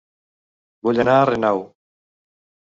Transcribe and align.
Vull 0.87 1.03
anar 1.05 1.19
a 1.19 1.29
Renau 1.33 1.63